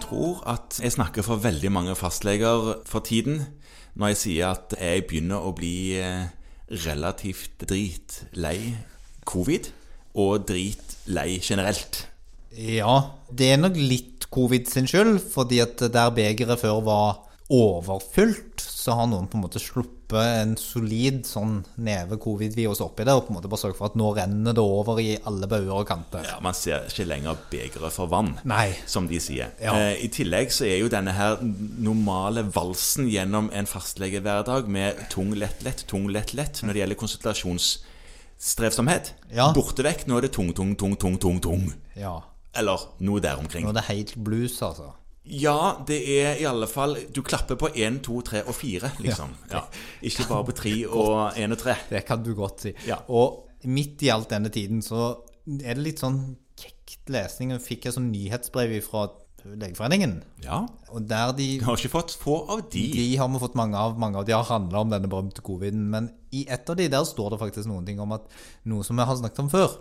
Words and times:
jeg 0.00 0.08
tror 0.08 0.38
at 0.48 0.78
jeg 0.80 0.94
snakker 0.94 1.20
for 1.20 1.36
veldig 1.44 1.68
mange 1.72 1.92
fastleger 1.92 2.78
for 2.88 3.04
tiden 3.04 3.42
når 4.00 4.14
jeg 4.14 4.16
sier 4.16 4.54
at 4.54 4.72
jeg 4.80 5.04
begynner 5.10 5.44
å 5.44 5.52
bli 5.52 5.92
eh, 6.00 6.30
relativt 6.86 7.66
dritlei 7.68 8.78
covid, 9.28 9.68
og 10.16 10.46
dritlei 10.48 11.36
generelt. 11.44 12.06
Ja, 12.56 13.12
det 13.28 13.52
er 13.52 13.60
nok 13.60 13.76
litt 13.76 14.24
covid 14.32 14.70
sin 14.70 14.88
skyld, 14.88 15.18
fordi 15.34 15.60
at 15.60 15.82
der 15.92 16.14
begeret 16.16 16.62
før 16.62 16.80
var 16.86 17.20
overfylt, 17.50 18.60
så 18.62 18.92
har 18.96 19.06
noen 19.10 19.26
på 19.28 19.36
en 19.36 19.42
måte 19.44 19.58
sluppet 19.60 19.98
en 20.40 20.56
solid 20.58 21.26
sånn 21.28 21.64
neve 21.86 22.16
covid-virus 22.22 22.80
oppi 22.82 23.04
det, 23.06 23.12
og 23.14 23.24
på 23.26 23.30
en 23.32 23.36
måte 23.38 23.48
bare 23.52 23.60
sørget 23.62 23.78
for 23.78 23.86
at 23.90 23.96
nå 24.00 24.08
renner 24.16 24.52
det 24.56 24.62
over 24.62 24.98
i 25.02 25.10
alle 25.28 25.46
bauger 25.50 25.76
og 25.82 25.86
kanter. 25.90 26.22
Ja, 26.26 26.38
Man 26.42 26.54
ser 26.58 26.78
ikke 26.88 27.04
lenger 27.06 27.34
begeret 27.52 27.92
for 27.94 28.06
vann, 28.10 28.32
Nei. 28.48 28.68
som 28.90 29.04
de 29.10 29.18
sier. 29.22 29.48
Ja. 29.62 29.72
Eh, 29.76 29.94
I 30.06 30.08
tillegg 30.14 30.48
så 30.54 30.64
er 30.66 30.78
jo 30.80 30.88
denne 30.90 31.12
her 31.14 31.32
normale 31.42 32.42
valsen 32.54 33.08
gjennom 33.12 33.50
en 33.54 33.66
fastlegehverdag 33.70 34.66
med 34.70 34.94
tung, 35.10 35.34
lett, 35.38 35.62
lett, 35.66 35.84
tung, 35.90 36.08
lett, 36.10 36.34
lett 36.34 36.62
når 36.64 36.72
det 36.72 36.80
gjelder 36.84 37.00
konsultasjonsstrevsomhet, 37.04 39.12
Ja. 39.32 39.52
borte 39.54 39.82
vekk. 39.86 40.06
Nå 40.08 40.16
er 40.18 40.22
det 40.22 40.32
tung, 40.32 40.52
tung, 40.54 40.74
tung, 40.76 40.96
tung, 40.96 41.18
tung, 41.18 41.40
tung. 41.40 41.72
Ja. 41.96 42.20
Eller 42.54 42.78
noe 42.98 43.20
der 43.20 43.36
omkring. 43.38 43.62
Nå 43.64 43.68
er 43.70 43.74
det 43.78 43.84
helt 43.90 44.14
blues, 44.16 44.60
altså. 44.62 44.92
Ja, 45.24 45.76
det 45.86 45.98
er 46.00 46.38
i 46.40 46.46
alle 46.48 46.64
fall 46.66 46.94
Du 47.12 47.20
klapper 47.22 47.58
på 47.60 47.68
én, 47.76 47.98
to, 48.02 48.22
tre 48.24 48.40
og 48.48 48.54
fire, 48.56 48.88
liksom. 49.04 49.34
Ja. 49.52 49.66
Ikke 50.06 50.26
bare 50.30 50.46
på 50.48 50.54
tre 50.62 50.74
og 50.88 51.36
én 51.36 51.52
og 51.52 51.60
tre. 51.60 51.76
Det 51.90 52.04
kan 52.08 52.24
du 52.24 52.32
godt 52.34 52.66
si. 52.66 52.74
Ja. 52.88 53.02
Og 53.08 53.50
midt 53.68 54.02
i 54.06 54.12
alt 54.12 54.30
denne 54.32 54.48
tiden 54.52 54.80
så 54.82 55.12
er 55.60 55.76
det 55.76 55.84
litt 55.84 56.00
sånn 56.02 56.22
kjekt 56.60 57.10
lesning. 57.12 57.52
Jeg 57.54 57.64
fikk 57.64 57.88
et 57.88 57.96
sånn 57.96 58.10
nyhetsbrev 58.12 58.78
fra 58.86 59.08
Legeforeningen, 59.44 60.22
Ja. 60.44 60.66
og 60.92 61.08
der 61.08 61.32
de 61.32 61.46
vi 61.58 61.64
har 61.64 61.76
ikke 61.76 61.90
fått 61.92 62.14
få 62.20 62.36
av 62.50 62.62
de. 62.70 62.82
De 62.92 63.16
har 63.16 63.28
vi 63.28 63.38
fått 63.42 63.54
mange 63.58 63.76
av. 63.76 63.98
Mange 63.98 64.16
av 64.18 64.26
de 64.26 64.32
har 64.32 64.44
handla 64.44 64.80
om 64.80 64.90
denne 64.90 65.08
berømte 65.08 65.40
coviden. 65.42 65.88
Men 65.90 66.10
i 66.32 66.46
et 66.48 66.68
av 66.70 66.76
de 66.76 66.88
der 66.88 67.04
står 67.04 67.30
det 67.30 67.40
faktisk 67.40 67.66
noen 67.70 67.86
ting 67.86 68.00
om 68.00 68.12
at 68.12 68.22
noe 68.66 68.82
som 68.84 68.96
vi 68.96 69.02
har 69.08 69.16
snakket 69.16 69.38
om 69.44 69.50
før. 69.50 69.76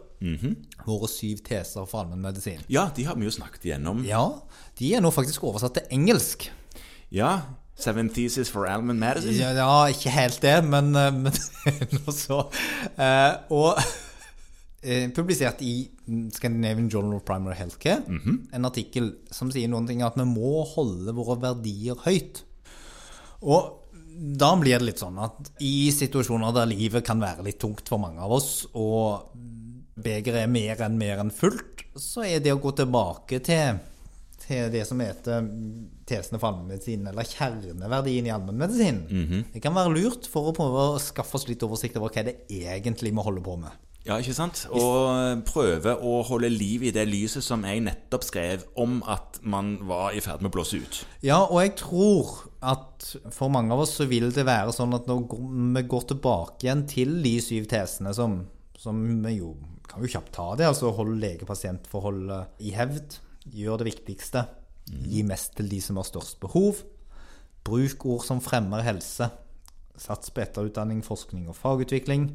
Våre 0.85 1.07
syv 1.11 1.43
teser 1.45 1.85
for 1.87 2.03
allmennmedisin. 2.03 2.59
Ja, 2.69 2.89
de 2.95 3.03
har 3.07 3.15
vi 3.15 3.25
jo 3.27 3.31
snakket 3.31 3.65
igjennom. 3.69 4.03
Ja, 4.07 4.25
de 4.79 4.93
er 4.95 5.01
nå 5.01 5.11
faktisk 5.11 5.43
oversatt 5.43 5.73
til 5.79 5.83
engelsk. 5.91 6.49
Ja. 7.11 7.41
Seven 7.79 8.09
Thesis 8.11 8.49
for 8.51 8.65
Alman 8.67 8.99
Madison. 8.99 9.31
Ja, 9.33 9.53
ja 9.55 9.85
ikke 9.87 10.11
helt 10.11 10.41
det, 10.43 10.57
men, 10.67 10.89
eh, 10.99 11.11
men 11.15 11.31
så. 12.11 12.41
Eh, 12.99 13.35
og 13.55 13.79
eh, 14.81 15.09
publisert 15.15 15.61
i 15.65 15.73
Scandinavian 16.33 16.89
Journal 16.89 17.17
of 17.19 17.25
Primary 17.27 17.57
Healthcare. 17.59 18.03
En 18.53 18.65
artikkel 18.69 19.11
som 19.31 19.51
sier 19.51 19.69
noen 19.71 19.87
ting 19.89 20.03
at 20.05 20.17
vi 20.19 20.25
må 20.27 20.63
holde 20.75 21.13
våre 21.17 21.39
verdier 21.41 21.99
høyt. 22.05 22.43
Og 23.41 23.75
da 24.19 24.51
blir 24.59 24.79
det 24.79 24.85
litt 24.89 24.99
sånn 24.99 25.19
at 25.23 25.53
i 25.63 25.91
situasjoner 25.95 26.51
der 26.55 26.67
livet 26.67 27.05
kan 27.07 27.21
være 27.23 27.45
litt 27.45 27.59
tungt 27.61 27.87
for 27.87 28.01
mange 28.03 28.19
av 28.19 28.33
oss, 28.35 28.67
og 28.75 29.29
begeret 29.99 30.43
er 30.43 30.51
mer 30.51 30.81
enn 30.83 30.97
mer 30.99 31.21
enn 31.23 31.31
fullt, 31.31 31.85
så 31.99 32.25
er 32.27 32.43
det 32.43 32.51
å 32.51 32.59
gå 32.59 32.73
tilbake 32.75 33.39
til, 33.43 33.79
til 34.43 34.67
det 34.73 34.85
som 34.87 34.99
heter 35.03 35.47
tesene 36.07 36.39
for 36.39 36.49
allmennmedisin, 36.49 37.07
eller 37.07 37.27
kjerneverdien 37.31 38.27
i 38.27 38.33
allmennmedisin. 38.35 39.01
Det 39.53 39.63
kan 39.63 39.75
være 39.75 39.95
lurt 39.95 40.27
for 40.27 40.51
å 40.51 40.55
prøve 40.55 40.85
å 40.93 40.99
skaffe 41.03 41.39
oss 41.39 41.47
litt 41.47 41.63
oversikt 41.63 41.99
over 41.99 42.11
hva 42.11 42.25
det 42.27 42.41
egentlig 42.49 43.13
vi 43.15 43.25
holder 43.29 43.45
på 43.45 43.55
med. 43.63 43.71
Ja, 44.09 44.15
ikke 44.17 44.33
sant? 44.33 44.63
Og 44.73 45.43
prøve 45.45 45.93
å 46.01 46.19
holde 46.25 46.49
liv 46.49 46.87
i 46.87 46.93
det 46.95 47.03
lyset 47.05 47.45
som 47.45 47.61
jeg 47.67 47.83
nettopp 47.85 48.25
skrev 48.25 48.63
om 48.81 49.03
at 49.05 49.37
man 49.45 49.75
var 49.85 50.15
i 50.17 50.23
ferd 50.25 50.41
med 50.41 50.49
å 50.49 50.55
blåse 50.55 50.79
ut. 50.81 51.01
Ja, 51.21 51.43
og 51.43 51.59
jeg 51.61 51.75
tror 51.77 52.31
at 52.65 53.05
for 53.35 53.53
mange 53.53 53.75
av 53.75 53.83
oss 53.85 53.93
så 53.99 54.07
vil 54.09 54.31
det 54.33 54.47
være 54.49 54.73
sånn 54.73 54.97
at 54.97 55.05
når 55.09 55.27
vi 55.77 55.85
går 55.93 56.07
tilbake 56.15 56.65
igjen 56.65 56.87
til 56.89 57.19
de 57.21 57.35
syv 57.43 57.69
tesene 57.69 58.15
som, 58.17 58.41
som 58.81 58.97
vi 59.27 59.37
jo 59.37 59.53
kan 59.89 60.01
jo 60.05 60.09
kjapt 60.09 60.33
ta 60.35 60.47
det, 60.57 60.67
altså 60.69 60.91
holde 60.93 61.17
lege-pasient-forholdet 61.21 62.65
i 62.65 62.73
hevd, 62.75 63.19
gjør 63.57 63.81
det 63.81 63.91
viktigste, 63.91 64.45
gi 64.89 65.23
mest 65.25 65.55
til 65.57 65.69
de 65.69 65.79
som 65.81 65.97
har 66.01 66.05
størst 66.07 66.37
behov, 66.41 66.83
bruk 67.65 68.05
ord 68.09 68.25
som 68.25 68.41
fremmer 68.41 68.85
helse, 68.85 69.29
sats 69.99 70.33
på 70.33 70.43
etterutdanning, 70.45 71.01
forskning 71.05 71.49
og 71.49 71.57
fagutvikling, 71.57 72.29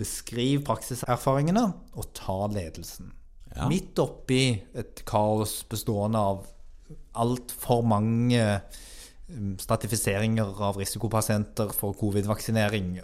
beskriv 0.00 0.64
praksiserfaringene 0.66 1.64
og 1.94 2.08
ta 2.16 2.38
ledelsen. 2.50 3.12
Ja. 3.54 3.68
Midt 3.70 3.98
oppi 4.02 4.48
et 4.74 5.04
kaos 5.06 5.60
bestående 5.70 6.18
av 6.18 6.42
altfor 7.22 7.84
mange 7.86 8.42
um, 9.30 9.54
stratifiseringer 9.62 10.58
av 10.66 10.80
risikopasienter 10.80 11.70
for 11.76 11.94
covid-vaksinering, 12.00 12.96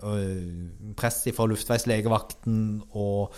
press 0.99 1.23
fra 1.37 1.47
luftveislegevakten 1.53 2.59
og 2.91 3.37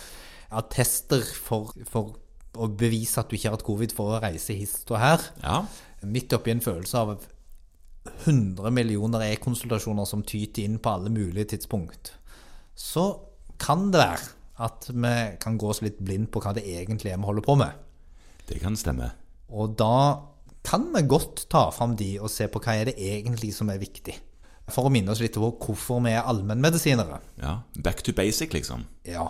attester 0.53 1.21
for, 1.21 1.73
for 1.89 2.15
å 2.53 2.69
bevise 2.69 3.21
at 3.21 3.29
du 3.29 3.37
ikke 3.37 3.49
har 3.49 3.57
hatt 3.57 3.65
covid 3.65 3.93
for 3.97 4.13
å 4.13 4.21
reise 4.21 4.57
hist 4.57 4.89
og 4.93 4.99
her. 5.01 5.21
Ja. 5.41 5.61
Midt 6.05 6.33
oppi 6.35 6.53
en 6.53 6.61
følelse 6.65 6.99
av 6.99 7.13
100 8.25 8.73
millioner 8.75 9.29
e-konsultasjoner 9.29 10.09
som 10.09 10.25
tyter 10.27 10.65
inn 10.65 10.81
på 10.81 10.91
alle 10.91 11.13
mulige 11.13 11.53
tidspunkt, 11.53 12.15
så 12.75 13.05
kan 13.63 13.87
det 13.93 14.03
være 14.03 14.29
at 14.63 14.89
vi 14.91 15.13
kan 15.41 15.57
gå 15.57 15.71
oss 15.71 15.81
litt 15.83 16.01
blind 16.03 16.29
på 16.33 16.43
hva 16.43 16.53
det 16.55 16.65
egentlig 16.67 17.13
er 17.13 17.21
vi 17.21 17.29
holder 17.29 17.45
på 17.45 17.55
med. 17.59 17.79
Det 18.49 18.59
kan 18.61 18.75
stemme. 18.77 19.09
Og 19.53 19.73
da 19.79 19.95
kan 20.63 20.85
vi 20.93 21.03
godt 21.07 21.47
ta 21.51 21.67
fram 21.75 21.97
de 21.99 22.15
og 22.21 22.31
se 22.31 22.47
på 22.51 22.61
hva 22.63 22.77
er 22.79 22.91
det 22.91 22.99
egentlig 22.99 23.53
som 23.55 23.71
er 23.73 23.81
viktig. 23.81 24.15
For 24.71 24.87
å 24.87 24.91
minne 24.93 25.11
oss 25.11 25.19
litt 25.19 25.35
på 25.35 25.49
hvorfor 25.59 25.99
vi 26.05 26.13
er 26.13 26.23
allmennmedisinere. 26.29 27.17
Ja. 27.41 27.57
Back 27.83 27.99
to 28.05 28.13
basic, 28.15 28.53
liksom. 28.55 28.85
Ja. 29.03 29.25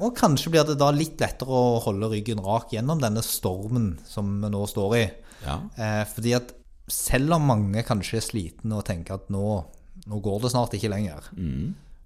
Og 0.00 0.14
kanskje 0.16 0.54
blir 0.54 0.64
det 0.64 0.78
da 0.80 0.88
litt 0.94 1.20
lettere 1.20 1.52
å 1.52 1.80
holde 1.84 2.08
ryggen 2.14 2.40
rak 2.44 2.72
gjennom 2.72 3.02
denne 3.02 3.20
stormen 3.24 3.98
som 4.08 4.38
vi 4.40 4.52
nå 4.54 4.62
står 4.70 4.96
i. 4.96 5.04
Ja. 5.44 5.58
Eh, 5.76 6.02
fordi 6.08 6.32
at 6.38 6.54
selv 6.88 7.36
om 7.36 7.48
mange 7.48 7.84
kanskje 7.84 8.20
er 8.20 8.24
slitne 8.24 8.80
og 8.80 8.86
tenker 8.88 9.18
at 9.18 9.28
nå, 9.32 9.44
nå 10.08 10.20
går 10.24 10.40
det 10.44 10.54
snart 10.54 10.76
ikke 10.76 10.92
lenger, 10.92 11.28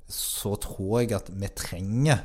så 0.08 0.56
tror 0.56 1.02
jeg 1.02 1.12
at 1.18 1.30
vi 1.32 1.48
trenger 1.56 2.24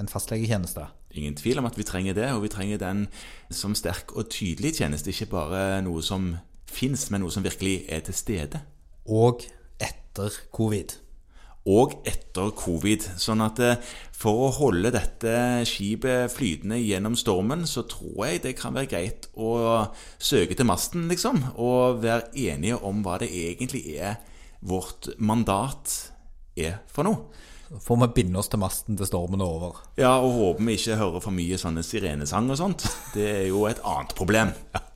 en 0.00 0.08
fastlegetjeneste. 0.08 0.86
Ingen 1.12 1.36
tvil 1.36 1.60
om 1.60 1.68
at 1.68 1.76
vi 1.76 1.84
trenger 1.84 2.16
det, 2.16 2.30
og 2.32 2.42
vi 2.46 2.52
trenger 2.52 2.80
den 2.80 3.06
som 3.52 3.76
sterk 3.76 4.14
og 4.16 4.30
tydelig 4.32 4.78
tjeneste. 4.78 5.12
Ikke 5.12 5.28
bare 5.34 5.82
noe 5.84 6.02
som 6.04 6.36
fins, 6.68 7.10
men 7.12 7.20
noe 7.24 7.32
som 7.32 7.44
virkelig 7.44 7.82
er 7.92 8.00
til 8.06 8.16
stede. 8.16 8.62
Og 9.04 9.44
etter 9.82 10.32
covid. 10.56 10.96
Og 11.68 11.98
etter 12.08 12.48
covid. 12.56 13.04
Sånn 13.20 13.44
at 13.44 13.60
eh, 13.62 13.92
for 14.16 14.48
å 14.48 14.54
holde 14.56 14.94
dette 14.94 15.34
skipet 15.68 16.32
flytende 16.32 16.80
gjennom 16.80 17.14
stormen, 17.18 17.66
så 17.68 17.84
tror 17.86 18.30
jeg 18.30 18.42
det 18.46 18.56
kan 18.58 18.74
være 18.74 18.90
greit 18.90 19.28
å 19.36 19.52
søke 20.16 20.56
til 20.56 20.66
masten, 20.66 21.06
liksom. 21.12 21.44
Og 21.60 22.00
være 22.02 22.32
enige 22.48 22.80
om 22.80 23.04
hva 23.04 23.20
det 23.22 23.30
egentlig 23.30 23.84
er 24.00 24.16
vårt 24.62 25.12
mandat 25.18 26.11
er 26.56 26.80
for 26.90 27.08
noe. 27.08 27.48
Får 27.80 27.96
vi 28.02 28.08
binde 28.20 28.36
oss 28.36 28.50
til 28.52 28.60
masten 28.60 28.98
til 29.00 29.08
stormen 29.08 29.40
er 29.40 29.48
over. 29.48 29.78
Ja, 29.96 30.18
og 30.20 30.34
håper 30.36 30.66
vi 30.68 30.76
ikke 30.76 30.98
hører 31.00 31.24
for 31.24 31.32
mye 31.32 31.56
sånne 31.60 31.84
sirenesang 31.86 32.50
og 32.52 32.60
sånt. 32.60 32.84
Det 33.14 33.28
er 33.30 33.46
jo 33.48 33.64
et 33.70 33.80
annet 33.80 34.16
problem. 34.18 34.52